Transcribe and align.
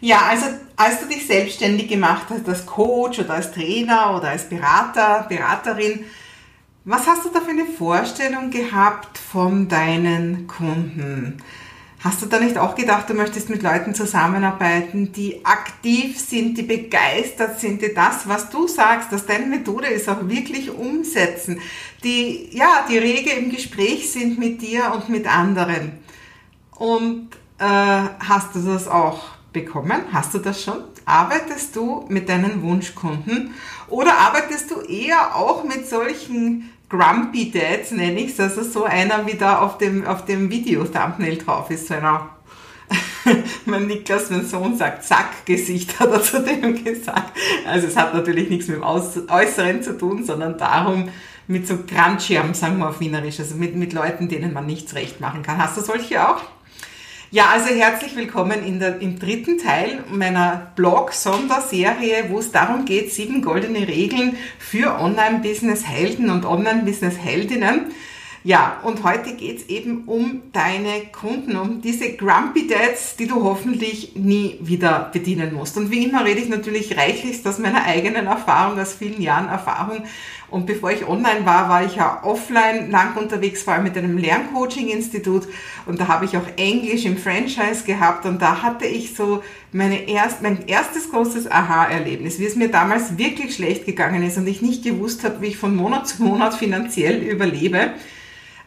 Ja, 0.00 0.22
also 0.28 0.46
als 0.76 1.00
du 1.00 1.06
dich 1.06 1.26
selbstständig 1.26 1.88
gemacht 1.88 2.26
hast 2.30 2.48
als 2.48 2.66
Coach 2.66 3.18
oder 3.18 3.34
als 3.34 3.52
Trainer 3.52 4.14
oder 4.16 4.30
als 4.30 4.48
Berater, 4.48 5.26
Beraterin, 5.28 6.04
was 6.84 7.06
hast 7.06 7.24
du 7.24 7.30
da 7.30 7.40
für 7.40 7.50
eine 7.50 7.64
Vorstellung 7.64 8.50
gehabt 8.50 9.18
von 9.18 9.68
deinen 9.68 10.46
Kunden? 10.46 11.42
Hast 12.04 12.22
du 12.22 12.26
da 12.26 12.38
nicht 12.38 12.58
auch 12.58 12.76
gedacht, 12.76 13.10
du 13.10 13.14
möchtest 13.14 13.50
mit 13.50 13.62
Leuten 13.62 13.94
zusammenarbeiten, 13.94 15.10
die 15.10 15.44
aktiv 15.44 16.20
sind, 16.20 16.56
die 16.56 16.62
begeistert 16.62 17.58
sind, 17.58 17.82
die 17.82 17.92
das, 17.92 18.28
was 18.28 18.50
du 18.50 18.68
sagst, 18.68 19.10
dass 19.10 19.26
deine 19.26 19.46
Methode 19.46 19.88
ist, 19.88 20.08
auch 20.08 20.28
wirklich 20.28 20.70
umsetzen, 20.70 21.60
die, 22.04 22.50
ja, 22.52 22.86
die 22.88 22.98
rege 22.98 23.30
im 23.30 23.50
Gespräch 23.50 24.12
sind 24.12 24.38
mit 24.38 24.62
dir 24.62 24.92
und 24.94 25.08
mit 25.08 25.26
anderen? 25.26 25.98
Und 26.70 27.30
äh, 27.58 27.64
hast 27.64 28.54
du 28.54 28.60
das 28.60 28.86
auch 28.86 29.35
bekommen? 29.56 30.02
Hast 30.12 30.34
du 30.34 30.38
das 30.38 30.62
schon? 30.62 30.84
Arbeitest 31.06 31.74
du 31.74 32.04
mit 32.08 32.28
deinen 32.28 32.62
Wunschkunden 32.62 33.54
oder 33.88 34.18
arbeitest 34.18 34.70
du 34.70 34.82
eher 34.82 35.34
auch 35.34 35.64
mit 35.64 35.88
solchen 35.88 36.70
Grumpy 36.90 37.50
Dads, 37.50 37.90
nenne 37.92 38.20
ich 38.20 38.32
es, 38.32 38.40
also 38.40 38.62
so 38.62 38.84
einer 38.84 39.26
wie 39.26 39.34
da 39.34 39.60
auf 39.60 39.78
dem, 39.78 40.04
auf 40.06 40.26
dem 40.26 40.50
Video-Thumbnail 40.50 41.38
drauf 41.38 41.70
ist, 41.70 41.88
so 41.88 41.94
einer 41.94 42.28
mein 43.64 43.86
Niklas, 43.86 44.30
mein 44.30 44.46
Sohn 44.46 44.76
sagt 44.76 45.04
Sackgesicht, 45.04 45.98
hat 45.98 46.10
er 46.10 46.22
zu 46.22 46.42
dem 46.42 46.84
gesagt. 46.84 47.32
Also 47.66 47.86
es 47.86 47.96
hat 47.96 48.12
natürlich 48.12 48.50
nichts 48.50 48.68
mit 48.68 48.76
dem 48.76 48.84
Äußeren 48.84 49.82
zu 49.82 49.96
tun, 49.96 50.22
sondern 50.22 50.58
darum, 50.58 51.08
mit 51.48 51.66
so 51.66 51.78
Grandschirm, 51.88 52.52
sagen 52.54 52.78
wir 52.78 52.90
auf 52.90 53.00
Wienerisch, 53.00 53.40
also 53.40 53.54
mit, 53.54 53.74
mit 53.74 53.94
Leuten, 53.94 54.28
denen 54.28 54.52
man 54.52 54.66
nichts 54.66 54.94
recht 54.94 55.20
machen 55.20 55.42
kann. 55.42 55.58
Hast 55.58 55.76
du 55.76 55.80
solche 55.80 56.28
auch? 56.28 56.42
Ja, 57.32 57.50
also 57.50 57.74
herzlich 57.74 58.14
willkommen 58.14 58.64
in 58.64 58.78
der, 58.78 59.00
im 59.00 59.18
dritten 59.18 59.58
Teil 59.58 60.04
meiner 60.08 60.70
Blog-Sonderserie, 60.76 62.26
wo 62.28 62.38
es 62.38 62.52
darum 62.52 62.84
geht, 62.84 63.12
sieben 63.12 63.42
goldene 63.42 63.88
Regeln 63.88 64.36
für 64.60 65.00
Online-Business-Helden 65.00 66.30
und 66.30 66.44
Online-Business-Heldinnen. 66.44 67.86
Ja, 68.46 68.78
und 68.84 69.02
heute 69.02 69.34
geht's 69.34 69.64
eben 69.64 70.04
um 70.06 70.40
deine 70.52 71.06
Kunden, 71.10 71.56
um 71.56 71.80
diese 71.80 72.12
Grumpy 72.12 72.68
Dads, 72.68 73.16
die 73.16 73.26
du 73.26 73.42
hoffentlich 73.42 74.14
nie 74.14 74.56
wieder 74.60 75.10
bedienen 75.12 75.52
musst. 75.52 75.76
Und 75.76 75.90
wie 75.90 76.04
immer 76.04 76.24
rede 76.24 76.42
ich 76.42 76.48
natürlich 76.48 76.96
reichlichst 76.96 77.44
aus 77.48 77.58
meiner 77.58 77.84
eigenen 77.84 78.28
Erfahrung, 78.28 78.78
aus 78.78 78.94
vielen 78.94 79.20
Jahren 79.20 79.48
Erfahrung. 79.48 80.04
Und 80.48 80.66
bevor 80.66 80.92
ich 80.92 81.08
online 81.08 81.44
war, 81.44 81.68
war 81.68 81.84
ich 81.84 81.96
ja 81.96 82.22
offline 82.22 82.88
lang 82.88 83.16
unterwegs, 83.16 83.64
vor 83.64 83.74
allem 83.74 83.82
mit 83.82 83.98
einem 83.98 84.16
Lerncoaching-Institut. 84.16 85.48
Und 85.86 85.98
da 85.98 86.06
habe 86.06 86.24
ich 86.24 86.36
auch 86.36 86.46
Englisch 86.56 87.04
im 87.04 87.16
Franchise 87.16 87.82
gehabt. 87.84 88.26
Und 88.26 88.40
da 88.40 88.62
hatte 88.62 88.86
ich 88.86 89.16
so 89.16 89.42
meine 89.72 90.08
erst, 90.08 90.42
mein 90.42 90.68
erstes 90.68 91.10
großes 91.10 91.50
Aha-Erlebnis, 91.50 92.38
wie 92.38 92.46
es 92.46 92.54
mir 92.54 92.70
damals 92.70 93.18
wirklich 93.18 93.56
schlecht 93.56 93.86
gegangen 93.86 94.22
ist 94.22 94.38
und 94.38 94.46
ich 94.46 94.62
nicht 94.62 94.84
gewusst 94.84 95.24
habe, 95.24 95.40
wie 95.40 95.48
ich 95.48 95.56
von 95.56 95.74
Monat 95.74 96.06
zu 96.06 96.22
Monat 96.22 96.54
finanziell 96.54 97.24
überlebe. 97.24 97.90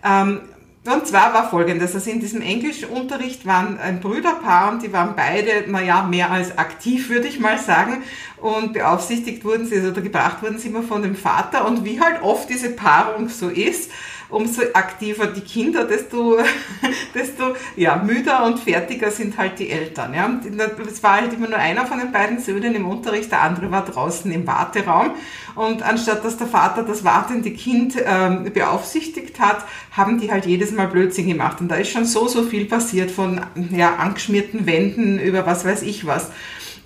Ähm, 0.03 0.41
und 0.85 1.05
zwar 1.05 1.33
war 1.33 1.49
folgendes, 1.49 1.93
also 1.93 2.09
in 2.09 2.21
diesem 2.21 2.41
Englischunterricht 2.41 3.45
waren 3.45 3.79
ein 3.79 3.99
Brüderpaar 3.99 4.71
und 4.71 4.81
die 4.81 4.93
waren 4.93 5.13
beide, 5.15 5.69
naja, 5.69 6.03
mehr 6.03 6.31
als 6.31 6.57
aktiv, 6.57 7.09
würde 7.09 7.27
ich 7.27 7.39
mal 7.39 7.59
sagen. 7.59 8.01
Und 8.37 8.73
beaufsichtigt 8.73 9.43
wurden 9.43 9.65
sie, 9.65 9.75
also 9.75 9.91
gebracht 10.01 10.41
wurden 10.41 10.57
sie 10.57 10.69
immer 10.69 10.83
von 10.83 11.01
dem 11.01 11.15
Vater. 11.15 11.67
Und 11.67 11.83
wie 11.83 11.99
halt 11.99 12.23
oft 12.23 12.49
diese 12.49 12.69
Paarung 12.69 13.27
so 13.27 13.49
ist, 13.49 13.91
umso 14.29 14.61
aktiver 14.73 15.27
die 15.27 15.41
Kinder, 15.41 15.85
desto, 15.85 16.37
desto 17.13 17.55
ja, 17.75 17.95
müder 17.97 18.45
und 18.45 18.59
fertiger 18.59 19.11
sind 19.11 19.37
halt 19.37 19.59
die 19.59 19.69
Eltern. 19.69 20.13
Ja. 20.13 20.25
Und 20.25 20.45
es 20.87 21.01
war 21.03 21.21
halt 21.21 21.33
immer 21.33 21.47
nur 21.47 21.57
einer 21.57 21.85
von 21.85 21.99
den 21.99 22.11
beiden 22.11 22.39
Söhnen 22.39 22.75
im 22.75 22.87
Unterricht, 22.87 23.31
der 23.31 23.41
andere 23.41 23.71
war 23.71 23.85
draußen 23.85 24.31
im 24.31 24.45
Warteraum. 24.45 25.11
Und 25.55 25.81
anstatt 25.81 26.23
dass 26.23 26.37
der 26.37 26.47
Vater 26.47 26.83
das 26.83 27.03
wartende 27.03 27.51
Kind 27.51 27.95
ähm, 28.03 28.51
beaufsichtigt 28.53 29.39
hat, 29.39 29.65
haben 29.91 30.19
die 30.19 30.31
halt 30.31 30.45
jedes 30.45 30.71
Mal 30.71 30.87
Blödsinn 30.87 31.27
gemacht. 31.27 31.59
Und 31.59 31.69
da 31.69 31.75
ist 31.75 31.91
schon 31.91 32.05
so, 32.05 32.27
so 32.27 32.43
viel 32.43 32.65
passiert 32.65 33.11
von 33.11 33.41
ja, 33.71 33.95
angeschmierten 33.95 34.65
Wänden 34.65 35.19
über 35.19 35.45
was 35.45 35.65
weiß 35.65 35.81
ich 35.81 36.05
was. 36.05 36.31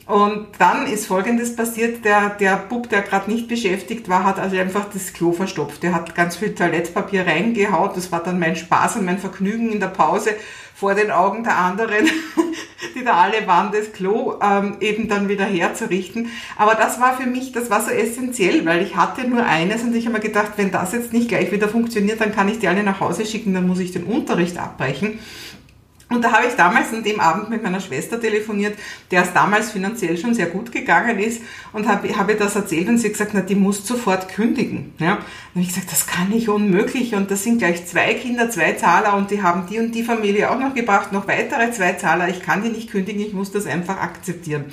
Und 0.06 0.48
dann 0.60 0.86
ist 0.86 1.08
Folgendes 1.08 1.56
passiert, 1.56 2.04
der, 2.04 2.32
der 2.32 2.58
Bub, 2.58 2.90
der 2.90 3.04
gerade 3.04 3.32
nicht 3.32 3.48
beschäftigt 3.48 4.10
war, 4.10 4.26
hat 4.26 4.38
also 4.38 4.58
einfach 4.58 4.86
das 4.92 5.14
Klo 5.14 5.32
verstopft. 5.32 5.82
Der 5.82 5.94
hat 5.94 6.14
ganz 6.14 6.36
viel 6.36 6.54
Toilettpapier 6.54 7.26
reingehaut. 7.26 7.96
Das 7.96 8.12
war 8.12 8.22
dann 8.22 8.38
mein 8.38 8.58
Spaß 8.58 8.98
und 8.98 9.06
mein 9.06 9.20
Vergnügen 9.20 9.72
in 9.72 9.80
der 9.80 9.88
Pause 9.88 10.32
vor 10.76 10.96
den 10.96 11.12
Augen 11.12 11.44
der 11.46 11.58
anderen, 11.58 12.10
die 12.96 13.06
da 13.06 13.14
alle 13.14 13.48
waren, 13.48 13.72
das 13.72 13.94
Klo 13.94 14.34
ähm, 14.42 14.78
eben 14.82 15.08
dann 15.08 15.30
wieder 15.30 15.46
herzurichten. 15.46 16.28
Aber 16.58 16.76
das 16.76 17.00
war 17.00 17.16
für 17.16 17.28
mich, 17.28 17.54
das 17.54 17.70
war 17.70 17.82
so 17.82 17.92
essentiell, 17.92 18.66
weil 18.66 18.82
ich 18.82 18.98
hatte 18.98 19.26
nur 19.26 19.46
eines 19.46 19.84
und 19.84 19.96
ich 19.96 20.06
habe 20.06 20.18
mir 20.18 20.22
gedacht, 20.22 20.54
wenn 20.58 20.72
das 20.72 20.92
jetzt 20.92 21.14
nicht 21.14 21.30
gleich 21.30 21.54
wieder 21.54 21.70
funktioniert, 21.70 22.20
dann 22.20 22.36
kann 22.36 22.50
ich 22.50 22.60
die 22.60 22.68
alle 22.68 22.84
nach 22.84 23.00
Hause 23.00 23.26
schicken, 23.26 23.54
dann 23.54 23.68
muss 23.68 23.80
ich 23.80 23.94
den 23.94 24.04
Unterricht 24.04 24.58
abbrechen. 24.58 25.20
Und 26.10 26.24
da 26.24 26.32
habe 26.32 26.48
ich 26.48 26.54
damals 26.54 26.94
an 26.94 27.04
dem 27.04 27.20
Abend 27.20 27.50
mit 27.50 27.64
meiner 27.64 27.80
Schwester 27.80 28.20
telefoniert, 28.20 28.78
der 29.10 29.24
es 29.24 29.34
damals 29.34 29.72
finanziell 29.72 30.18
schon 30.18 30.34
sehr 30.34 30.48
gut 30.48 30.72
gegangen 30.72 31.18
ist 31.18 31.42
und 31.72 31.88
habe 31.88 32.08
hab 32.16 32.30
ihr 32.30 32.38
das 32.38 32.56
erzählt 32.56 32.88
und 32.88 32.98
sie 32.98 33.08
hat 33.08 33.14
gesagt, 33.14 33.32
na, 33.34 33.42
die 33.42 33.56
muss 33.56 33.88
sofort 33.88 34.30
kündigen. 34.30 34.94
Ja? 35.00 35.20
Und 35.56 35.62
ich 35.62 35.70
gesagt, 35.70 35.92
das 35.92 36.06
kann 36.06 36.32
ich 36.32 36.50
unmöglich 36.50 37.16
und 37.16 37.32
das 37.32 37.44
sind 37.44 37.58
gleich 37.58 37.86
zwei 37.88 38.14
Kinder, 38.14 38.50
zwei 38.50 38.74
Zahler 38.74 39.16
und 39.16 39.32
die 39.32 39.42
haben 39.42 39.66
die 39.68 39.80
und 39.80 39.94
die 39.94 40.04
Familie 40.04 40.52
auch 40.52 40.60
noch 40.60 40.74
gebracht, 40.76 41.12
noch 41.14 41.28
weitere 41.28 41.72
zwei 41.72 41.94
Zahler. 41.94 42.30
Ich 42.30 42.42
kann 42.42 42.62
die 42.62 42.70
nicht 42.70 42.92
kündigen, 42.92 43.22
ich 43.22 43.34
muss 43.34 43.52
das 43.52 43.66
einfach 43.66 43.98
akzeptieren. 43.98 44.66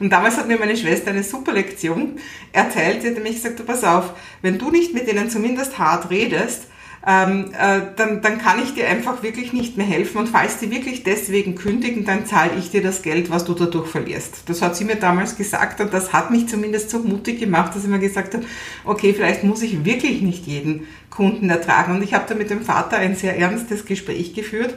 Und 0.00 0.10
damals 0.10 0.36
hat 0.36 0.48
mir 0.48 0.58
meine 0.58 0.76
Schwester 0.76 1.10
eine 1.10 1.22
super 1.22 1.52
Lektion 1.52 2.18
erzählt. 2.52 3.02
Sie 3.02 3.08
hat 3.08 3.14
nämlich 3.14 3.36
gesagt, 3.36 3.60
du 3.60 3.64
pass 3.64 3.84
auf, 3.84 4.14
wenn 4.42 4.58
du 4.58 4.70
nicht 4.70 4.94
mit 4.94 5.06
denen 5.06 5.30
zumindest 5.30 5.78
hart 5.78 6.10
redest, 6.10 6.66
ähm, 7.08 7.52
äh, 7.58 7.80
dann, 7.96 8.20
dann 8.20 8.36
kann 8.36 8.62
ich 8.62 8.74
dir 8.74 8.86
einfach 8.86 9.22
wirklich 9.22 9.54
nicht 9.54 9.78
mehr 9.78 9.86
helfen. 9.86 10.18
Und 10.18 10.28
falls 10.28 10.58
die 10.58 10.70
wirklich 10.70 11.04
deswegen 11.04 11.54
kündigen, 11.54 12.04
dann 12.04 12.26
zahle 12.26 12.50
ich 12.58 12.70
dir 12.70 12.82
das 12.82 13.00
Geld, 13.00 13.30
was 13.30 13.46
du 13.46 13.54
dadurch 13.54 13.88
verlierst. 13.88 14.42
Das 14.46 14.60
hat 14.60 14.76
sie 14.76 14.84
mir 14.84 14.96
damals 14.96 15.34
gesagt 15.34 15.80
und 15.80 15.94
das 15.94 16.12
hat 16.12 16.30
mich 16.30 16.48
zumindest 16.48 16.90
so 16.90 16.98
mutig 16.98 17.40
gemacht, 17.40 17.74
dass 17.74 17.84
ich 17.84 17.88
mir 17.88 17.98
gesagt 17.98 18.34
habe, 18.34 18.44
okay, 18.84 19.14
vielleicht 19.14 19.42
muss 19.42 19.62
ich 19.62 19.86
wirklich 19.86 20.20
nicht 20.20 20.46
jeden 20.46 20.86
Kunden 21.08 21.48
ertragen. 21.48 21.96
Und 21.96 22.02
ich 22.02 22.12
habe 22.12 22.26
da 22.28 22.34
mit 22.34 22.50
dem 22.50 22.60
Vater 22.60 22.98
ein 22.98 23.16
sehr 23.16 23.38
ernstes 23.38 23.86
Gespräch 23.86 24.34
geführt. 24.34 24.74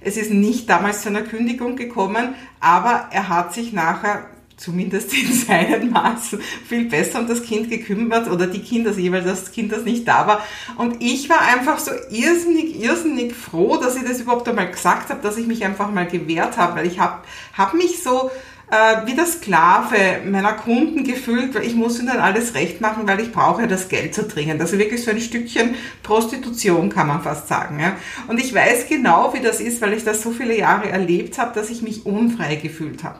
Es 0.00 0.16
ist 0.16 0.30
nicht 0.30 0.70
damals 0.70 1.02
zu 1.02 1.10
einer 1.10 1.22
Kündigung 1.22 1.76
gekommen, 1.76 2.34
aber 2.60 3.08
er 3.10 3.28
hat 3.28 3.52
sich 3.52 3.74
nachher 3.74 4.24
zumindest 4.56 5.12
in 5.12 5.32
seinen 5.46 5.90
Maßen 5.90 6.40
viel 6.68 6.86
besser 6.86 7.20
um 7.20 7.26
das 7.26 7.42
Kind 7.42 7.70
gekümmert 7.70 8.30
oder 8.30 8.46
die 8.46 8.60
Kinder, 8.60 8.92
jeweils 8.92 9.24
das 9.24 9.52
Kind, 9.52 9.72
das 9.72 9.84
nicht 9.84 10.06
da 10.06 10.26
war. 10.26 10.44
Und 10.76 11.02
ich 11.02 11.28
war 11.28 11.40
einfach 11.40 11.78
so 11.78 11.90
irrsinnig, 12.10 12.80
irrsinnig 12.80 13.34
froh, 13.34 13.76
dass 13.76 13.96
ich 13.96 14.04
das 14.04 14.20
überhaupt 14.20 14.48
einmal 14.48 14.70
gesagt 14.70 15.10
habe, 15.10 15.20
dass 15.22 15.36
ich 15.36 15.46
mich 15.46 15.64
einfach 15.64 15.90
mal 15.90 16.06
gewehrt 16.06 16.56
habe, 16.56 16.80
weil 16.80 16.86
ich 16.86 16.98
habe 16.98 17.22
hab 17.56 17.74
mich 17.74 18.02
so 18.02 18.30
äh, 18.70 19.06
wie 19.06 19.14
der 19.14 19.26
Sklave 19.26 20.22
meiner 20.24 20.54
Kunden 20.54 21.04
gefühlt, 21.04 21.54
weil 21.54 21.64
ich 21.64 21.74
muss 21.74 21.98
ihnen 22.00 22.18
alles 22.18 22.54
recht 22.54 22.80
machen, 22.80 23.06
weil 23.06 23.20
ich 23.20 23.32
brauche 23.32 23.66
das 23.66 23.88
Geld 23.88 24.14
zu 24.14 24.24
dringend. 24.24 24.60
Also 24.60 24.78
wirklich 24.78 25.04
so 25.04 25.10
ein 25.10 25.20
Stückchen 25.20 25.74
Prostitution 26.02 26.88
kann 26.88 27.08
man 27.08 27.22
fast 27.22 27.48
sagen. 27.48 27.78
Ja? 27.78 27.96
Und 28.26 28.40
ich 28.40 28.54
weiß 28.54 28.88
genau, 28.88 29.34
wie 29.34 29.40
das 29.40 29.60
ist, 29.60 29.80
weil 29.82 29.92
ich 29.92 30.04
das 30.04 30.22
so 30.22 30.30
viele 30.30 30.58
Jahre 30.58 30.88
erlebt 30.88 31.38
habe, 31.38 31.54
dass 31.54 31.70
ich 31.70 31.82
mich 31.82 32.06
unfrei 32.06 32.56
gefühlt 32.56 33.04
habe. 33.04 33.18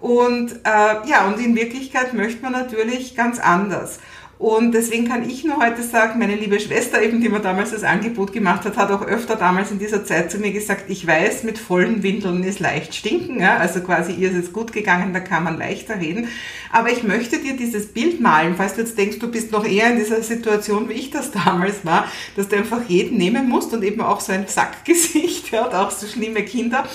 Und 0.00 0.52
äh, 0.64 1.08
ja, 1.08 1.26
und 1.26 1.38
in 1.38 1.54
Wirklichkeit 1.54 2.14
möchte 2.14 2.42
man 2.42 2.52
natürlich 2.52 3.14
ganz 3.14 3.38
anders. 3.38 3.98
Und 4.40 4.72
deswegen 4.72 5.06
kann 5.06 5.28
ich 5.28 5.44
nur 5.44 5.58
heute 5.58 5.82
sagen, 5.82 6.18
meine 6.18 6.34
liebe 6.34 6.58
Schwester 6.58 7.02
eben, 7.02 7.20
die 7.20 7.28
mir 7.28 7.40
damals 7.40 7.72
das 7.72 7.84
Angebot 7.84 8.32
gemacht 8.32 8.64
hat, 8.64 8.78
hat 8.78 8.90
auch 8.90 9.02
öfter 9.02 9.36
damals 9.36 9.70
in 9.70 9.78
dieser 9.78 10.02
Zeit 10.06 10.30
zu 10.30 10.38
mir 10.38 10.50
gesagt, 10.50 10.88
ich 10.88 11.06
weiß, 11.06 11.42
mit 11.42 11.58
vollen 11.58 12.02
Windeln 12.02 12.42
ist 12.42 12.58
leicht 12.58 12.94
stinken, 12.94 13.38
ja, 13.38 13.58
also 13.58 13.82
quasi 13.82 14.12
ihr 14.12 14.30
ist 14.30 14.38
es 14.38 14.52
gut 14.54 14.72
gegangen, 14.72 15.12
da 15.12 15.20
kann 15.20 15.44
man 15.44 15.58
leichter 15.58 16.00
reden. 16.00 16.28
Aber 16.72 16.90
ich 16.90 17.02
möchte 17.02 17.36
dir 17.36 17.54
dieses 17.54 17.88
Bild 17.88 18.22
malen, 18.22 18.54
falls 18.56 18.76
du 18.76 18.80
jetzt 18.80 18.96
denkst, 18.96 19.18
du 19.18 19.30
bist 19.30 19.52
noch 19.52 19.66
eher 19.66 19.90
in 19.90 19.98
dieser 19.98 20.22
Situation, 20.22 20.88
wie 20.88 20.94
ich 20.94 21.10
das 21.10 21.30
damals 21.44 21.84
war, 21.84 22.06
dass 22.34 22.48
du 22.48 22.56
einfach 22.56 22.80
jeden 22.88 23.18
nehmen 23.18 23.46
musst 23.46 23.74
und 23.74 23.84
eben 23.84 24.00
auch 24.00 24.20
so 24.20 24.32
ein 24.32 24.46
Sackgesicht 24.46 25.50
ja, 25.52 25.66
und 25.66 25.74
auch 25.74 25.90
so 25.90 26.06
schlimme 26.06 26.42
Kinder, 26.46 26.86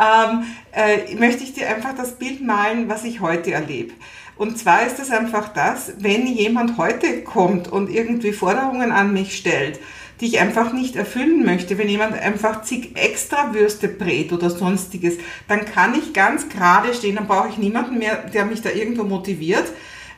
ähm, 0.00 0.44
äh, 0.70 1.12
möchte 1.16 1.42
ich 1.42 1.54
dir 1.54 1.68
einfach 1.68 1.96
das 1.96 2.12
Bild 2.12 2.40
malen, 2.40 2.88
was 2.88 3.02
ich 3.02 3.20
heute 3.20 3.50
erlebe. 3.50 3.94
Und 4.36 4.58
zwar 4.58 4.86
ist 4.86 4.98
es 4.98 5.10
einfach 5.10 5.48
das, 5.48 5.92
wenn 5.98 6.26
jemand 6.26 6.76
heute 6.76 7.22
kommt 7.22 7.68
und 7.68 7.88
irgendwie 7.88 8.32
Forderungen 8.32 8.90
an 8.90 9.12
mich 9.12 9.36
stellt, 9.36 9.78
die 10.20 10.26
ich 10.26 10.40
einfach 10.40 10.72
nicht 10.72 10.96
erfüllen 10.96 11.44
möchte, 11.44 11.78
wenn 11.78 11.88
jemand 11.88 12.14
einfach 12.14 12.62
zig 12.62 12.92
extra 12.96 13.54
Würste 13.54 13.88
brät 13.88 14.32
oder 14.32 14.50
sonstiges, 14.50 15.18
dann 15.48 15.64
kann 15.64 15.94
ich 15.94 16.12
ganz 16.12 16.48
gerade 16.48 16.94
stehen, 16.94 17.16
dann 17.16 17.26
brauche 17.26 17.48
ich 17.48 17.58
niemanden 17.58 17.98
mehr, 17.98 18.16
der 18.32 18.44
mich 18.44 18.62
da 18.62 18.70
irgendwo 18.70 19.04
motiviert. 19.04 19.64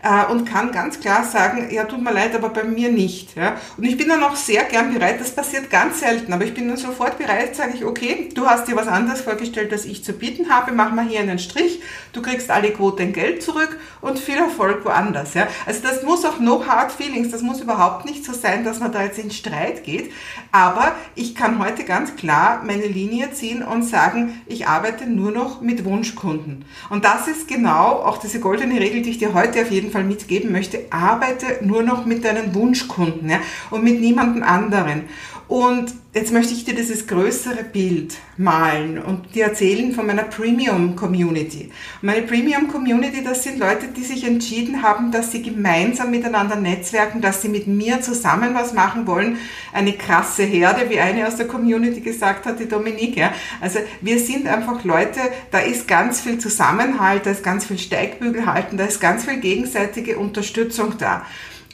Äh, 0.02 0.31
und 0.31 0.44
kann 0.44 0.72
ganz 0.72 1.00
klar 1.00 1.25
sagen, 1.25 1.69
ja, 1.70 1.84
tut 1.84 2.02
mir 2.02 2.12
leid, 2.12 2.34
aber 2.34 2.50
bei 2.50 2.64
mir 2.64 2.90
nicht. 2.90 3.37
Ja? 3.37 3.56
Und 3.76 3.84
ich 3.84 3.96
bin 3.96 4.08
dann 4.08 4.22
auch 4.22 4.37
sehr 4.37 4.64
gern 4.64 4.93
bereit, 4.93 5.20
das 5.20 5.31
passiert 5.31 5.70
ganz 5.70 6.00
selten, 6.00 6.32
aber 6.32 6.44
ich 6.44 6.54
bin 6.54 6.69
dann 6.69 6.76
sofort 6.76 7.19
bereit, 7.19 7.56
sage 7.56 7.72
ich, 7.75 7.84
okay, 7.84 8.28
du 8.34 8.46
hast 8.46 8.69
dir 8.69 8.76
was 8.76 8.88
anderes 8.88 9.20
vorgestellt, 9.20 9.72
als 9.72 9.84
ich 9.84 10.04
zu 10.04 10.12
bieten 10.12 10.50
habe, 10.50 10.72
mach 10.72 10.93
mal 10.93 11.06
hier 11.06 11.20
einen 11.20 11.38
Strich, 11.38 11.81
du 12.12 12.22
kriegst 12.22 12.50
alle 12.50 12.70
Quoten 12.70 13.12
Geld 13.12 13.43
zurück 13.43 13.78
und 14.00 14.19
viel 14.19 14.38
Erfolg 14.38 14.84
woanders. 14.84 15.34
Ja? 15.34 15.48
Also 15.66 15.82
das 15.82 16.02
muss 16.02 16.25
auch 16.25 16.38
no 16.38 16.66
hard 16.66 16.93
feelings, 16.93 17.31
das 17.31 17.43
muss 17.43 17.60
überhaupt 17.60 18.04
nicht 18.04 18.25
so 18.25 18.32
sein, 18.32 18.64
dass 18.64 18.81
man 18.81 18.93
da 18.93 19.02
jetzt 19.02 19.19
in 19.19 19.31
Streit 19.31 19.84
geht, 19.84 20.12
aber 20.52 20.94
ich 21.14 21.34
kann 21.34 21.58
heute 21.58 21.84
ganz 21.84 22.16
klar 22.16 22.62
meine 22.64 22.87
Linie 22.87 23.32
ziehen 23.32 23.62
und 23.62 23.82
sagen, 23.82 24.43
ich 24.46 24.66
arbeite 24.66 25.06
nur 25.06 25.32
noch 25.32 25.60
mit 25.60 25.84
Wunschkunden. 25.84 26.64
Und 26.90 27.04
das 27.04 27.28
ist 27.28 27.48
genau 27.48 28.02
auch 28.02 28.19
diese 28.19 28.40
goldene 28.40 28.81
Regel, 28.81 29.02
die 29.02 29.10
ich 29.10 29.19
dir 29.19 29.34
heute 29.34 29.62
auf 29.62 29.70
jeden 29.87 29.93
Fall 29.93 30.05
mitgeben 30.05 30.53
möchte. 30.53 30.81
Arbeite 30.91 31.65
nur 31.65 31.83
noch 31.83 32.05
mit 32.05 32.25
deinen 32.25 32.55
Wunschkunden 32.55 33.31
ja, 33.31 33.38
und 33.71 33.85
mit 33.85 34.00
niemandem 34.00 34.43
anderen. 34.43 35.05
Und 35.48 35.94
jetzt 36.12 36.32
möchte 36.32 36.52
ich 36.52 36.64
dir 36.64 36.75
dieses 36.75 37.06
größere 37.06 37.62
Bild 37.62 38.16
malen 38.37 38.98
und 39.00 39.32
dir 39.32 39.44
erzählen 39.44 39.93
von 39.93 40.04
meiner 40.04 40.25
Premium 40.25 40.96
Community. 40.96 41.70
Meine 42.02 42.22
Premium 42.22 42.66
Community, 42.66 43.22
das 43.22 43.44
sind 43.44 43.60
Leute, 43.60 43.87
die 43.96 44.02
sich 44.02 44.25
entschieden 44.25 44.82
haben, 44.82 45.12
dass 45.12 45.31
sie 45.31 45.43
gemeinsam 45.43 46.10
miteinander 46.10 46.56
netzwerken, 46.56 47.20
dass 47.20 47.43
sie 47.43 47.48
mit 47.48 47.69
mir 47.69 48.00
zusammen 48.00 48.54
was 48.54 48.72
machen 48.72 49.06
wollen. 49.06 49.38
Eine 49.72 49.93
krasse 49.93 50.43
Herde, 50.43 50.90
wie 50.90 50.98
eine 50.98 51.28
aus 51.28 51.37
der 51.37 51.46
Community 51.46 52.00
gesagt 52.00 52.44
hat, 52.44 52.58
die 52.58 52.69
Dominique. 52.69 53.16
Ja. 53.16 53.32
Also 53.60 53.78
wir 54.00 54.19
sind 54.19 54.48
einfach 54.48 54.82
Leute, 54.82 55.20
da 55.52 55.60
ist 55.60 55.87
ganz 55.87 56.20
viel 56.20 56.38
Zusammenhalt, 56.38 57.25
da 57.25 57.31
ist 57.31 57.44
ganz 57.44 57.66
viel 57.66 57.78
Steigbügel 57.78 58.46
halten, 58.46 58.78
da 58.78 58.87
ist 58.87 59.00
ganz 59.00 59.25
viel 59.25 59.38
gegenseitige 59.38 60.19
Unterstützung 60.19 60.94
da. 60.98 61.25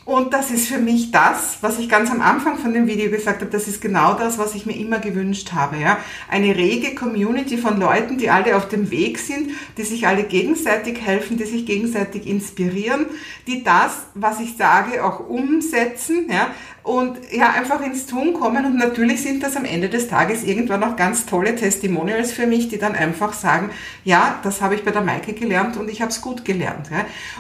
Und 0.05 0.33
das 0.35 0.51
ist 0.51 0.67
für 0.67 0.79
mich 0.79 1.13
das, 1.13 1.59
was 1.61 1.79
ich 1.79 1.89
ganz 1.89 2.11
am 2.11 2.21
Anfang 2.21 2.59
von 2.59 2.75
dem 2.75 2.89
Video 2.89 3.11
gesagt 3.11 3.41
habe, 3.41 3.51
das 3.51 3.69
ist 3.69 3.81
genau 3.81 4.15
das, 4.15 4.37
was 4.37 4.55
ich 4.57 4.67
mir 4.67 4.77
immer 4.77 4.99
gewünscht 4.99 5.53
habe. 5.53 5.77
Ja? 5.77 5.99
Eine 6.29 6.57
rege 6.57 6.95
Community 6.95 7.57
von 7.57 7.79
Leuten, 7.79 8.19
die 8.19 8.29
alle 8.29 8.57
auf 8.57 8.69
dem 8.69 8.91
Weg 8.91 9.19
sind, 9.19 9.53
die 9.77 9.85
sich 9.85 10.07
alle 10.09 10.25
gegenseitig 10.25 11.01
helfen, 11.01 11.37
die 11.37 11.45
sich 11.45 11.67
gegenseitig 11.67 12.27
inspirieren, 12.27 13.07
die 13.47 13.63
das, 13.63 14.07
was 14.15 14.41
ich 14.41 14.57
sage, 14.57 15.05
auch 15.05 15.21
umsetzen 15.21 16.27
ja? 16.29 16.49
Und 16.83 17.19
ja, 17.31 17.51
einfach 17.51 17.81
ins 17.81 18.07
Tun 18.07 18.35
kommen. 18.35 18.65
Und 18.65 18.77
natürlich 18.77 19.23
sind 19.23 19.43
das 19.43 19.57
am 19.57 19.65
Ende 19.65 19.89
des 19.89 20.09
Tages 20.09 20.43
irgendwann 20.43 20.83
auch 20.83 20.97
ganz 20.97 21.27
tolle 21.27 21.55
Testimonials 21.55 22.33
für 22.33 22.47
mich, 22.47 22.69
die 22.69 22.79
dann 22.79 22.95
einfach 22.95 23.33
sagen, 23.33 23.71
ja, 24.05 24.41
das 24.43 24.61
habe 24.61 24.75
ich 24.75 24.85
bei 24.85 24.91
der 24.91 25.03
Maike 25.03 25.33
gelernt 25.33 25.77
und 25.77 25.89
ich 25.89 26.01
habe 26.01 26.11
es 26.11 26.21
gut 26.21 26.45
gelernt. 26.45 26.91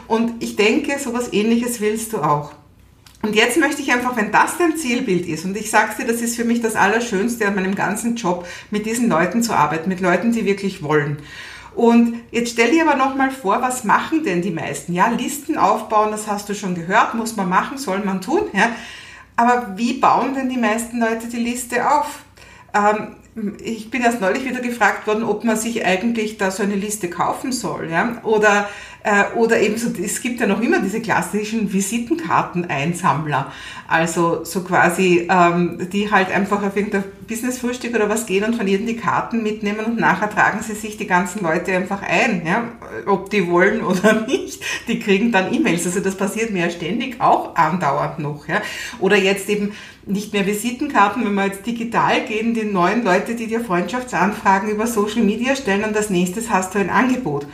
Und 0.07 0.43
ich 0.43 0.57
denke, 0.57 0.99
sowas 0.99 1.33
ähnliches 1.33 1.81
willst 1.81 2.13
du 2.13 2.19
auch. 2.19 2.53
Und 3.23 3.37
jetzt 3.37 3.57
möchte 3.57 3.83
ich 3.83 3.93
einfach, 3.93 4.17
wenn 4.17 4.33
das 4.33 4.59
dein 4.59 4.77
Zielbild 4.77 5.27
ist, 5.29 5.45
und 5.45 5.57
ich 5.57 5.71
sag's 5.71 5.97
dir, 5.97 6.07
das 6.07 6.21
ist 6.21 6.35
für 6.35 6.45
mich 6.45 6.61
das 6.61 6.75
Allerschönste 6.75 7.47
an 7.47 7.55
meinem 7.55 7.77
ganzen 7.77 8.17
Job, 8.17 8.47
mit 8.71 8.85
diesen 8.85 9.09
Leuten 9.09 9.43
zu 9.43 9.55
arbeiten, 9.55 9.89
mit 9.89 10.01
Leuten, 10.01 10.33
die 10.33 10.45
wirklich 10.45 10.83
wollen. 10.83 11.19
Und 11.75 12.17
jetzt 12.33 12.53
stell 12.53 12.73
dir 12.73 12.87
aber 12.87 12.97
nochmal 12.97 13.31
vor, 13.31 13.63
was 13.63 13.85
machen 13.85 14.25
denn 14.25 14.43
die 14.43 14.51
meisten? 14.51 14.93
Ja, 14.93 15.09
Listen 15.09 15.57
aufbauen, 15.57 16.11
das 16.11 16.27
hast 16.27 16.49
du 16.49 16.55
schon 16.55 16.75
gehört, 16.75 17.15
muss 17.15 17.37
man 17.37 17.49
machen, 17.49 17.79
soll 17.79 18.01
man 18.01 18.21
tun. 18.21 18.43
Ja. 18.53 18.71
Aber 19.37 19.77
wie 19.77 19.95
bauen 19.95 20.35
denn 20.35 20.49
die 20.49 20.59
meisten 20.59 21.01
Leute 21.01 21.27
die 21.29 21.39
Liste 21.39 21.89
auf? 21.91 22.25
Ähm, 22.75 23.17
ich 23.65 23.91
bin 23.91 24.03
erst 24.03 24.21
neulich 24.21 24.45
wieder 24.45 24.61
gefragt 24.61 25.07
worden, 25.07 25.25
ob 25.25 25.45
man 25.45 25.57
sich 25.57 25.87
eigentlich 25.87 26.37
da 26.37 26.51
so 26.51 26.63
eine 26.63 26.75
Liste 26.75 27.09
kaufen 27.09 27.51
soll. 27.51 27.89
Ja? 27.91 28.21
Oder 28.25 28.69
äh, 29.05 29.37
oder 29.37 29.61
eben 29.61 29.77
so, 29.77 29.91
es 30.01 30.21
gibt 30.21 30.41
ja 30.41 30.47
noch 30.47 30.61
immer 30.61 30.81
diese 30.81 31.01
klassischen 31.01 31.73
Visitenkarteneinsammler. 31.73 33.51
Also 33.89 34.45
so 34.45 34.63
quasi, 34.63 35.29
ähm, 35.29 35.89
die 35.93 36.11
halt 36.11 36.31
einfach 36.31 36.63
auf 36.63 36.77
irgendein 36.77 37.05
Businessfrühstück 37.27 37.95
oder 37.95 38.09
was 38.09 38.27
gehen 38.27 38.45
und 38.45 38.55
von 38.55 38.67
jedem 38.67 38.87
die 38.87 38.97
Karten 38.97 39.43
mitnehmen 39.43 39.85
und 39.85 39.99
nachher 39.99 40.31
tragen 40.31 40.63
sie 40.63 40.75
sich 40.75 40.97
die 40.97 41.07
ganzen 41.07 41.43
Leute 41.43 41.73
einfach 41.73 42.03
ein, 42.03 42.47
ja? 42.47 42.65
ob 43.07 43.31
die 43.31 43.49
wollen 43.51 43.83
oder 43.85 44.25
nicht. 44.27 44.63
Die 44.87 45.01
kriegen 45.01 45.33
dann 45.33 45.53
E-Mails. 45.53 45.85
Also 45.87 46.01
das 46.01 46.15
passiert 46.15 46.51
mir 46.51 46.67
ja 46.67 46.71
ständig, 46.71 47.21
auch 47.21 47.57
andauernd 47.57 48.21
noch. 48.21 48.47
Ja? 48.47 48.63
Oder 49.01 49.17
jetzt 49.17 49.49
eben 49.49 49.73
nicht 50.05 50.33
mehr 50.33 50.47
Visitenkarten, 50.47 51.25
wenn 51.25 51.35
wir 51.35 51.47
jetzt 51.47 51.65
digital 51.65 52.25
gehen, 52.25 52.55
die 52.55 52.65
neuen 52.65 53.05
Leute, 53.05 53.22
die 53.29 53.47
dir 53.47 53.61
Freundschaftsanfragen 53.61 54.71
über 54.71 54.87
Social 54.87 55.23
Media 55.23 55.55
stellen 55.57 55.85
und 55.85 55.97
als 55.97 56.11
nächstes 56.11 56.51
hast 56.51 56.75
du 56.75 56.79
ein 56.79 56.91
Angebot 56.91 57.47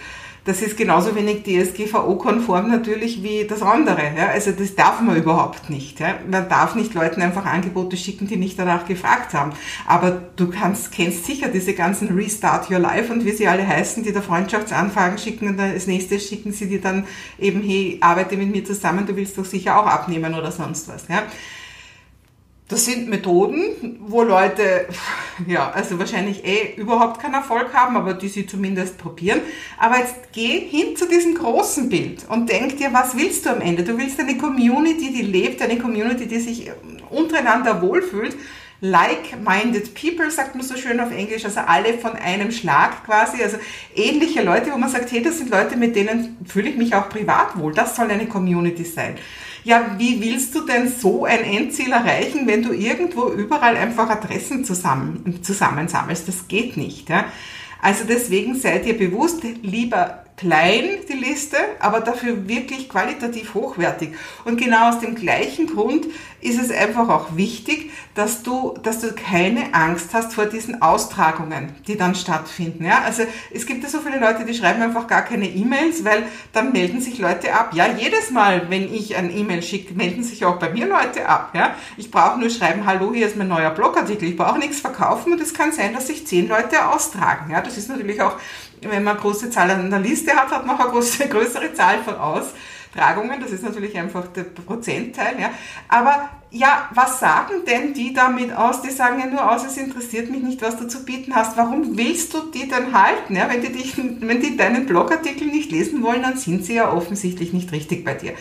das 0.49 0.62
ist 0.62 0.79
genauso 0.79 1.15
wenig 1.15 1.43
DSGVO-konform 1.43 2.70
natürlich 2.70 3.23
wie 3.23 3.47
das 3.47 3.61
andere. 3.61 4.00
Ja? 4.17 4.29
Also 4.29 4.53
das 4.53 4.75
darf 4.75 5.00
man 5.03 5.15
überhaupt 5.15 5.69
nicht. 5.69 6.00
Ja? 6.00 6.15
Man 6.29 6.49
darf 6.49 6.75
nicht 6.75 6.94
Leuten 6.94 7.20
einfach 7.20 7.44
Angebote 7.44 7.99
schicken, 7.99 8.26
die 8.26 8.38
nicht 8.38 8.59
danach 8.59 8.87
gefragt 8.87 9.35
haben. 9.35 9.53
Aber 9.87 10.23
du 10.37 10.49
kannst, 10.49 10.91
kennst 10.91 11.26
sicher 11.26 11.49
diese 11.49 11.75
ganzen 11.75 12.17
Restart 12.17 12.71
Your 12.71 12.79
Life 12.79 13.12
und 13.12 13.26
wie 13.26 13.32
sie 13.32 13.47
alle 13.47 13.67
heißen, 13.67 14.03
die 14.03 14.12
da 14.12 14.23
Freundschaftsanfragen 14.23 15.19
schicken 15.19 15.49
und 15.49 15.61
als 15.61 15.87
nächstes 15.87 16.26
schicken 16.26 16.53
sie 16.53 16.67
dir 16.67 16.81
dann 16.81 17.06
eben, 17.38 17.62
hey, 17.62 17.99
arbeite 18.00 18.38
mit 18.38 18.50
mir 18.50 18.64
zusammen, 18.64 19.06
du 19.06 19.17
willst 19.17 19.37
doch 19.37 19.44
sicher 19.44 19.79
auch 19.79 19.87
abnehmen 19.87 20.35
oder 20.35 20.50
sonst 20.50 20.88
was. 20.88 21.09
Ja? 21.09 21.25
Das 22.69 22.85
sind 22.85 23.09
Methoden, 23.09 23.97
wo 24.00 24.23
Leute, 24.23 24.87
ja, 25.47 25.70
also 25.70 25.99
wahrscheinlich 25.99 26.44
eh 26.44 26.75
überhaupt 26.76 27.19
keinen 27.19 27.32
Erfolg 27.32 27.73
haben, 27.73 27.97
aber 27.97 28.12
die 28.12 28.29
sie 28.29 28.47
zumindest 28.47 28.99
probieren. 28.99 29.41
Aber 29.79 29.99
jetzt 29.99 30.17
geh 30.32 30.61
hin 30.61 30.94
zu 30.94 31.09
diesem 31.09 31.35
großen 31.35 31.88
Bild 31.88 32.26
und 32.29 32.50
denk 32.50 32.76
dir, 32.76 32.93
was 32.93 33.17
willst 33.17 33.47
du 33.47 33.50
am 33.50 33.62
Ende? 33.62 33.85
Du 33.85 33.97
willst 33.97 34.20
eine 34.20 34.37
Community, 34.37 35.11
die 35.15 35.23
lebt, 35.23 35.62
eine 35.62 35.79
Community, 35.79 36.26
die 36.26 36.41
sich 36.41 36.70
untereinander 37.09 37.81
wohlfühlt. 37.81 38.37
Like-minded 38.81 39.94
people, 39.94 40.31
sagt 40.31 40.55
man 40.55 40.64
so 40.64 40.76
schön 40.76 41.00
auf 41.00 41.11
Englisch, 41.11 41.44
also 41.44 41.61
alle 41.61 41.94
von 41.99 42.12
einem 42.12 42.53
Schlag 42.53 43.05
quasi, 43.05 43.43
also 43.43 43.56
ähnliche 43.97 44.43
Leute, 44.43 44.73
wo 44.73 44.76
man 44.76 44.88
sagt, 44.88 45.11
hey, 45.11 45.21
das 45.21 45.38
sind 45.38 45.50
Leute, 45.50 45.76
mit 45.76 45.97
denen 45.97 46.37
fühle 46.47 46.69
ich 46.69 46.76
mich 46.76 46.94
auch 46.94 47.09
privat 47.09 47.59
wohl. 47.59 47.73
Das 47.73 47.97
soll 47.97 48.11
eine 48.11 48.26
Community 48.26 48.85
sein 48.85 49.17
ja, 49.69 49.97
wie 49.99 50.19
willst 50.23 50.55
du 50.55 50.62
denn 50.62 50.88
so 50.88 51.26
ein 51.26 51.41
Endziel 51.44 51.93
erreichen, 51.93 52.47
wenn 52.47 52.62
du 52.62 52.73
irgendwo 52.73 53.29
überall 53.29 53.76
einfach 53.76 54.09
Adressen 54.09 54.65
zusammen, 54.65 55.41
zusammensammelst? 55.43 56.26
Das 56.26 56.49
geht 56.49 56.79
nicht. 56.79 57.11
Ja? 57.11 57.26
Also 57.82 58.05
deswegen 58.09 58.55
seid 58.55 58.87
ihr 58.87 58.97
bewusst, 58.97 59.43
lieber 59.61 60.25
klein, 60.38 60.85
die 61.08 61.14
Liste, 61.14 61.56
aber 61.81 62.00
dafür 62.00 62.49
wirklich 62.49 62.88
qualitativ 62.88 63.55
hochwertig. 63.55 64.14
Und 64.44 64.58
genau 64.58 64.88
aus 64.88 65.00
dem 65.00 65.14
gleichen 65.14 65.67
Grund 65.67 66.06
ist 66.40 66.61
es 66.61 66.70
einfach 66.70 67.08
auch 67.08 67.37
wichtig, 67.37 67.90
dass 68.14 68.44
du, 68.44 68.75
dass 68.82 69.00
du 69.00 69.12
keine 69.12 69.75
Angst 69.75 70.14
hast 70.14 70.35
vor 70.35 70.46
diesen 70.46 70.81
Austragungen, 70.81 71.75
die 71.88 71.96
dann 71.96 72.14
stattfinden. 72.14 72.85
Ja? 72.85 73.02
Also 73.05 73.25
es 73.52 73.67
gibt 73.67 73.82
ja 73.82 73.88
so 73.88 73.99
viele 73.99 74.20
Leute, 74.20 74.44
die 74.44 74.55
schreiben 74.55 74.81
einfach 74.81 75.08
gar 75.08 75.23
keine 75.23 75.49
E-Mails, 75.49 76.05
weil 76.05 76.25
dann 76.52 76.73
melden 76.73 77.00
sich 77.00 77.19
Leute 77.19 77.52
ab. 77.52 77.71
Ja, 77.75 77.87
jedes 77.88 78.30
Mal, 78.30 78.71
wenn 78.71 78.92
ich 78.95 79.16
ein 79.16 79.37
E-Mail 79.37 79.62
schicke, 79.62 79.95
melden 79.95 80.23
sich 80.23 80.45
auch 80.45 80.61
bei 80.61 80.71
mir 80.71 80.87
Leute 80.87 81.28
ab. 81.28 81.50
Ja? 81.54 81.75
Ich 81.97 82.12
brauche 82.12 82.38
nur 82.38 82.50
schreiben, 82.50 82.87
hallo, 82.87 83.12
hier 83.12 83.26
ist 83.26 83.37
mein 83.37 83.49
neuer 83.49 83.71
Blogartikel. 83.71 84.28
Ich 84.28 84.37
brauche 84.37 84.59
nichts 84.61 84.80
verkaufen 84.80 85.33
und 85.33 85.40
es 85.40 85.52
kann 85.52 85.73
sein, 85.73 85.92
dass 85.92 86.07
sich 86.07 86.25
zehn 86.26 86.47
Leute 86.47 86.87
austragen. 86.88 87.50
Ja? 87.50 87.61
Das 87.61 87.76
ist 87.76 87.88
natürlich 87.88 88.23
auch 88.23 88.37
wenn 88.82 89.04
man 89.04 89.14
eine 89.14 89.20
große 89.20 89.50
Zahl 89.50 89.70
an 89.70 89.90
der 89.90 90.00
Liste 90.00 90.32
hat, 90.32 90.50
hat 90.50 90.66
man 90.66 90.76
auch 90.76 90.80
eine 90.80 90.90
große, 90.90 91.28
größere 91.28 91.73
Zahl 91.75 91.99
von 92.02 92.16
Austragungen. 92.16 93.40
Das 93.40 93.50
ist 93.50 93.62
natürlich 93.62 93.97
einfach 93.97 94.26
der 94.28 94.44
Prozentteil. 94.44 95.38
Ja. 95.40 95.50
Aber 95.88 96.30
ja, 96.50 96.88
was 96.94 97.20
sagen 97.20 97.64
denn 97.66 97.92
die 97.92 98.12
damit 98.12 98.52
aus? 98.54 98.82
Die 98.82 98.90
sagen 98.90 99.20
ja 99.20 99.26
nur 99.26 99.50
aus, 99.50 99.64
es 99.64 99.76
interessiert 99.76 100.30
mich 100.30 100.42
nicht, 100.42 100.62
was 100.62 100.76
du 100.76 100.88
zu 100.88 101.04
bieten 101.04 101.35
hast. 101.35 101.56
Warum 101.56 101.97
willst 101.97 102.32
du 102.35 102.50
die 102.50 102.68
denn 102.68 102.92
halten? 102.92 103.37
Ja, 103.37 103.49
wenn, 103.50 103.61
die 103.61 103.73
dich, 103.73 103.97
wenn 104.20 104.40
die 104.40 104.56
deinen 104.56 104.87
Blogartikel 104.87 105.47
nicht 105.47 105.70
lesen 105.70 106.02
wollen, 106.02 106.23
dann 106.23 106.37
sind 106.37 106.64
sie 106.64 106.75
ja 106.75 106.92
offensichtlich 106.92 107.52
nicht 107.52 107.73
richtig 107.73 108.04
bei 108.04 108.14
dir 108.14 108.35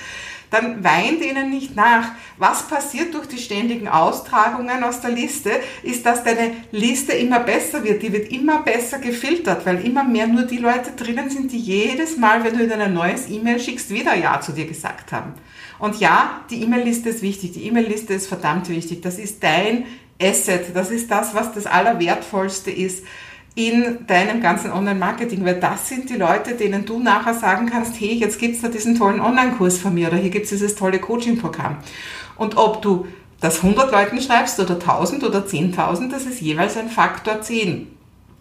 dann 0.49 0.83
weint 0.83 1.23
ihnen 1.23 1.49
nicht 1.49 1.75
nach. 1.75 2.11
Was 2.37 2.67
passiert 2.67 3.13
durch 3.13 3.27
die 3.27 3.37
ständigen 3.37 3.87
Austragungen 3.87 4.83
aus 4.83 5.01
der 5.01 5.11
Liste, 5.11 5.51
ist, 5.83 6.05
dass 6.05 6.23
deine 6.23 6.51
Liste 6.71 7.13
immer 7.13 7.39
besser 7.39 7.83
wird. 7.83 8.01
Die 8.03 8.13
wird 8.13 8.31
immer 8.31 8.61
besser 8.61 8.99
gefiltert, 8.99 9.65
weil 9.65 9.85
immer 9.85 10.03
mehr 10.03 10.27
nur 10.27 10.43
die 10.43 10.57
Leute 10.57 10.91
drinnen 10.91 11.29
sind, 11.29 11.51
die 11.51 11.59
jedes 11.59 12.17
Mal, 12.17 12.43
wenn 12.43 12.57
du 12.57 12.63
ihnen 12.63 12.79
ein 12.79 12.93
neues 12.93 13.29
E-Mail 13.29 13.59
schickst, 13.59 13.89
wieder 13.89 14.15
Ja 14.15 14.39
zu 14.39 14.51
dir 14.51 14.65
gesagt 14.65 15.11
haben. 15.11 15.33
Und 15.79 15.99
ja, 15.99 16.41
die 16.49 16.63
E-Mail-Liste 16.63 17.09
ist 17.09 17.21
wichtig. 17.21 17.53
Die 17.53 17.67
E-Mail-Liste 17.67 18.13
ist 18.13 18.27
verdammt 18.27 18.69
wichtig. 18.69 19.01
Das 19.01 19.19
ist 19.19 19.43
dein 19.43 19.85
Asset. 20.21 20.75
Das 20.75 20.89
ist 20.89 21.11
das, 21.11 21.35
was 21.35 21.53
das 21.53 21.67
Allerwertvollste 21.67 22.71
ist 22.71 23.03
in 23.57 24.05
deinem 24.05 24.39
ganzen 24.39 24.71
Online-Marketing, 24.71 25.43
weil 25.43 25.59
das 25.59 25.89
sind 25.89 26.11
die 26.11 26.15
Leute, 26.15 26.53
denen 26.53 26.85
du 26.85 26.99
nachher 26.99 27.33
sagen 27.33 27.65
kannst, 27.65 27.99
hey, 27.99 28.13
jetzt 28.13 28.37
gibt's 28.37 28.61
da 28.61 28.67
diesen 28.67 28.95
tollen 28.95 29.19
Online-Kurs 29.19 29.79
von 29.79 29.95
mir 29.95 30.09
oder 30.09 30.17
hier 30.17 30.29
gibt's 30.29 30.49
dieses 30.49 30.75
tolle 30.75 30.99
Coaching-Programm. 30.99 31.77
Und 32.37 32.55
ob 32.55 32.83
du 32.83 33.07
das 33.41 33.63
100 33.63 33.91
Leuten 33.91 34.21
schreibst 34.21 34.59
oder 34.59 34.75
1000 34.75 35.23
oder 35.23 35.39
10.000, 35.39 36.11
das 36.11 36.27
ist 36.27 36.39
jeweils 36.39 36.77
ein 36.77 36.87
Faktor 36.87 37.41
10. 37.41 37.87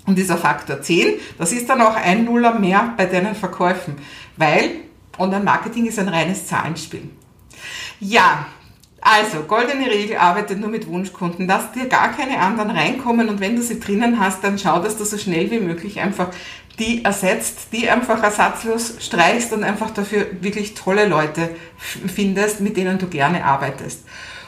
Und 0.05 0.19
dieser 0.19 0.37
Faktor 0.37 0.83
10, 0.83 1.15
das 1.39 1.51
ist 1.53 1.67
dann 1.71 1.81
auch 1.81 1.97
ein 1.97 2.27
Nuller 2.27 2.59
mehr 2.59 2.93
bei 2.99 3.07
deinen 3.07 3.35
Verkäufen, 3.35 3.95
weil 4.37 4.71
Online-Marketing 5.19 5.87
ist 5.87 5.99
ein 5.99 6.11
reines 6.11 6.47
Zahlenspiel. 6.47 7.09
Ja, 8.01 8.49
also, 9.09 9.45
goldene 9.45 9.89
Regel 9.89 10.17
arbeitet 10.17 10.59
nur 10.59 10.69
mit 10.69 10.89
Wunschkunden. 10.89 11.47
Lass 11.47 11.71
dir 11.71 11.87
gar 11.87 12.13
keine 12.13 12.41
anderen 12.41 12.73
reinkommen 12.73 13.29
und 13.29 13.39
wenn 13.39 13.55
du 13.55 13.63
sie 13.63 13.79
drinnen 13.79 14.19
hast, 14.19 14.43
dann 14.43 14.59
schau, 14.59 14.81
dass 14.81 14.99
du 14.99 15.05
so 15.05 15.17
schnell 15.17 15.49
wie 15.53 15.61
möglich 15.61 16.01
einfach 16.01 16.31
die 16.81 17.05
ersetzt, 17.05 17.69
die 17.73 17.89
einfach 17.89 18.21
ersatzlos 18.25 18.97
streichst 18.99 19.53
und 19.53 19.63
einfach 19.63 19.93
dafür 19.93 20.27
wirklich 20.41 20.75
tolle 20.75 21.07
Leute 21.07 21.51
findest, 21.79 22.61
mit 22.61 22.77
denen 22.77 22.99
du 22.99 23.07
gerne 23.07 23.45
arbeitest. 23.45 24.01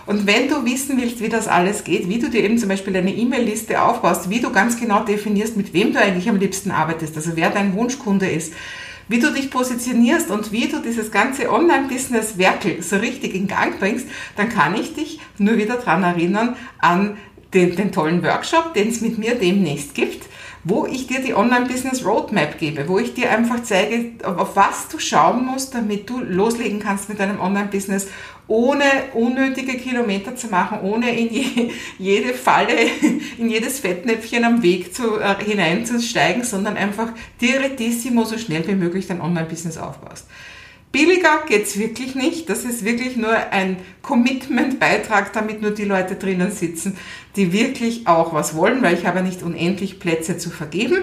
Und 0.06 0.26
wenn 0.26 0.48
du 0.48 0.64
wissen 0.64 1.00
willst, 1.00 1.20
wie 1.20 1.28
das 1.28 1.46
alles 1.46 1.84
geht, 1.84 2.08
wie 2.08 2.18
du 2.18 2.28
dir 2.28 2.42
eben 2.42 2.58
zum 2.58 2.68
Beispiel 2.68 2.96
eine 2.96 3.14
E-Mail-Liste 3.14 3.80
aufbaust, 3.80 4.28
wie 4.28 4.40
du 4.40 4.50
ganz 4.50 4.80
genau 4.80 5.04
definierst, 5.04 5.56
mit 5.56 5.72
wem 5.72 5.92
du 5.92 6.00
eigentlich 6.00 6.28
am 6.28 6.36
liebsten 6.36 6.72
arbeitest, 6.72 7.14
also 7.14 7.36
wer 7.36 7.50
dein 7.50 7.74
Wunschkunde 7.74 8.28
ist, 8.28 8.54
wie 9.08 9.18
du 9.18 9.32
dich 9.32 9.50
positionierst 9.50 10.30
und 10.30 10.52
wie 10.52 10.68
du 10.68 10.80
dieses 10.80 11.10
ganze 11.10 11.50
Online-Business-Werkel 11.50 12.82
so 12.82 12.96
richtig 12.96 13.34
in 13.34 13.48
Gang 13.48 13.78
bringst, 13.78 14.06
dann 14.36 14.48
kann 14.48 14.74
ich 14.74 14.94
dich 14.94 15.20
nur 15.38 15.56
wieder 15.56 15.76
dran 15.76 16.02
erinnern 16.02 16.56
an 16.78 17.16
den, 17.54 17.76
den 17.76 17.92
tollen 17.92 18.22
Workshop, 18.22 18.74
den 18.74 18.88
es 18.88 19.00
mit 19.00 19.18
mir 19.18 19.34
demnächst 19.34 19.94
gibt 19.94 20.27
wo 20.68 20.86
ich 20.86 21.06
dir 21.06 21.20
die 21.20 21.34
Online-Business 21.34 22.04
Roadmap 22.04 22.58
gebe, 22.58 22.88
wo 22.88 22.98
ich 22.98 23.14
dir 23.14 23.30
einfach 23.30 23.62
zeige, 23.62 24.12
auf 24.24 24.54
was 24.54 24.88
du 24.88 24.98
schauen 24.98 25.46
musst, 25.46 25.74
damit 25.74 26.10
du 26.10 26.20
loslegen 26.20 26.78
kannst 26.78 27.08
mit 27.08 27.18
deinem 27.18 27.40
Online-Business, 27.40 28.08
ohne 28.48 28.84
unnötige 29.14 29.78
Kilometer 29.78 30.36
zu 30.36 30.48
machen, 30.48 30.80
ohne 30.82 31.18
in 31.18 31.32
je, 31.32 31.70
jede 31.98 32.34
Falle, 32.34 32.74
in 33.38 33.48
jedes 33.48 33.80
Fettnäpfchen 33.80 34.44
am 34.44 34.62
Weg 34.62 34.94
zu, 34.94 35.18
äh, 35.18 35.42
hineinzusteigen, 35.42 36.44
sondern 36.44 36.76
einfach 36.76 37.12
direttissimo 37.40 38.24
so 38.24 38.36
schnell 38.36 38.66
wie 38.68 38.74
möglich 38.74 39.06
dein 39.06 39.22
Online-Business 39.22 39.78
aufbaust. 39.78 40.26
Billiger 40.92 41.44
geht's 41.46 41.78
wirklich 41.78 42.14
nicht. 42.14 42.48
Das 42.48 42.64
ist 42.64 42.84
wirklich 42.84 43.16
nur 43.16 43.34
ein 43.34 43.76
Commitment-Beitrag, 44.02 45.32
damit 45.32 45.60
nur 45.60 45.72
die 45.72 45.84
Leute 45.84 46.14
drinnen 46.14 46.50
sitzen, 46.50 46.96
die 47.36 47.52
wirklich 47.52 48.06
auch 48.06 48.32
was 48.32 48.56
wollen, 48.56 48.82
weil 48.82 48.94
ich 48.94 49.06
habe 49.06 49.22
nicht 49.22 49.42
unendlich 49.42 50.00
Plätze 50.00 50.38
zu 50.38 50.50
vergeben. 50.50 50.98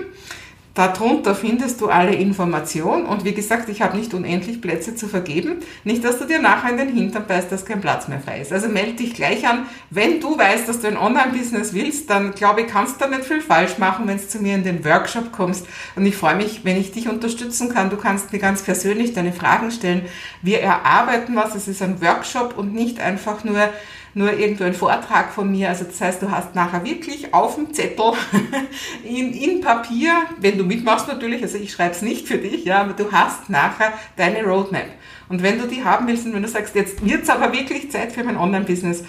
Darunter 0.76 1.36
findest 1.36 1.80
du 1.80 1.88
alle 1.88 2.14
Informationen 2.14 3.06
und 3.06 3.24
wie 3.24 3.34
gesagt, 3.34 3.70
ich 3.70 3.82
habe 3.82 3.96
nicht 3.96 4.14
unendlich 4.14 4.60
Plätze 4.60 4.94
zu 4.94 5.08
vergeben. 5.08 5.60
Nicht, 5.86 6.04
dass 6.04 6.20
du 6.20 6.26
dir 6.26 6.40
nachher 6.40 6.72
in 6.72 6.78
den 6.78 6.94
Hintern 6.94 7.26
beißt, 7.26 7.50
dass 7.50 7.64
kein 7.64 7.80
Platz 7.80 8.10
mehr 8.10 8.20
frei 8.20 8.42
ist. 8.42 8.52
Also 8.52 8.68
melde 8.68 8.92
dich 8.92 9.14
gleich 9.14 9.48
an. 9.48 9.68
Wenn 9.90 10.20
du 10.20 10.38
weißt, 10.38 10.68
dass 10.68 10.82
du 10.82 10.88
ein 10.88 10.98
Online-Business 10.98 11.74
willst, 11.74 12.10
dann 12.10 12.36
glaube 12.36 12.62
ich, 12.62 12.68
kannst 12.68 13.00
du 13.00 13.06
da 13.06 13.10
nicht 13.10 13.24
viel 13.24 13.40
falsch 13.40 13.78
machen, 13.78 14.06
wenn 14.06 14.18
du 14.18 14.28
zu 14.28 14.40
mir 14.40 14.54
in 14.54 14.66
den 14.66 14.84
Workshop 14.84 15.32
kommst. 15.32 15.66
Und 15.96 16.06
ich 16.06 16.18
freue 16.18 16.36
mich, 16.36 16.66
wenn 16.66 16.76
ich 16.76 16.92
dich 16.92 17.08
unterstützen 17.08 17.70
kann. 17.70 17.90
Du 17.90 17.96
kannst 17.96 18.34
mir 18.34 18.40
ganz 18.40 18.62
persönlich 18.62 19.14
deine 19.14 19.32
Fragen 19.32 19.72
stellen. 19.72 20.02
Wir 20.42 20.60
erarbeiten 20.60 21.38
was. 21.38 21.56
Es 21.56 21.70
ist 21.70 21.82
ein 21.82 22.02
Workshop 22.02 22.58
und 22.58 22.74
nicht 22.74 23.00
einfach 23.00 23.46
nur 23.46 23.70
nur 24.16 24.32
irgendwo 24.32 24.64
ein 24.64 24.74
Vortrag 24.74 25.34
von 25.34 25.52
mir. 25.52 25.70
Also 25.70 25.84
das 25.84 26.00
heißt, 26.00 26.22
du 26.22 26.32
hast 26.32 26.56
nachher 26.56 26.84
wirklich 26.86 27.34
auf 27.34 27.56
dem 27.56 27.74
Zettel 27.74 28.14
in, 29.04 29.34
in 29.34 29.62
Papier, 29.62 30.14
wenn 30.40 30.58
du 30.58 30.64
mitmachst 30.64 31.10
natürlich, 31.10 31.44
also 31.44 31.58
ich 31.58 31.72
schreibe 31.74 31.92
es 31.94 32.02
nicht 32.02 32.26
für 32.26 32.38
dich, 32.38 32.64
ja, 32.64 32.82
aber 32.82 32.94
du 32.94 33.12
hast 33.12 33.50
nachher 33.50 33.94
deine 34.16 34.44
Roadmap. 34.44 34.88
Und 35.28 35.44
wenn 35.44 35.60
du 35.60 35.68
die 35.68 35.84
haben 35.84 36.08
willst 36.08 36.26
und 36.26 36.34
wenn 36.34 36.44
du 36.44 36.48
sagst, 36.48 36.76
jetzt 36.76 37.06
wird 37.06 37.24
es 37.24 37.30
aber 37.30 37.52
wirklich 37.52 37.92
Zeit 37.92 38.14
für 38.14 38.24
mein 38.24 38.38
Online-Business, 38.38 39.04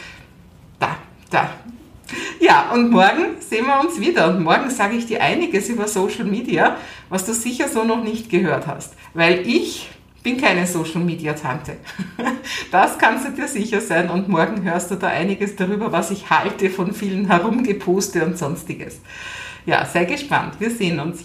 da, 0.80 0.96
da. 1.30 1.50
Ja, 2.40 2.70
und 2.72 2.90
morgen 2.90 3.40
sehen 3.40 3.66
wir 3.66 3.80
uns 3.80 4.00
wieder. 4.00 4.28
Und 4.28 4.42
morgen 4.42 4.70
sage 4.70 4.96
ich 4.96 5.06
dir 5.06 5.22
einiges 5.22 5.68
über 5.68 5.86
Social 5.86 6.24
Media, 6.24 6.76
was 7.08 7.24
du 7.24 7.32
sicher 7.32 7.68
so 7.68 7.84
noch 7.84 8.02
nicht 8.02 8.28
gehört 8.28 8.66
hast. 8.66 8.94
Weil 9.14 9.46
ich 9.46 9.88
bin 10.26 10.38
keine 10.38 10.66
Social 10.66 11.02
Media 11.02 11.34
Tante. 11.34 11.76
Das 12.72 12.98
kannst 12.98 13.26
du 13.26 13.30
dir 13.30 13.46
sicher 13.46 13.80
sein 13.80 14.10
und 14.10 14.28
morgen 14.28 14.64
hörst 14.64 14.90
du 14.90 14.96
da 14.96 15.06
einiges 15.06 15.54
darüber, 15.54 15.92
was 15.92 16.10
ich 16.10 16.30
halte 16.30 16.68
von 16.68 16.92
vielen 16.92 17.26
Herumgeposte 17.26 18.24
und 18.24 18.36
sonstiges. 18.36 19.00
Ja, 19.66 19.84
sei 19.84 20.04
gespannt. 20.04 20.54
Wir 20.58 20.70
sehen 20.70 20.98
uns. 20.98 21.24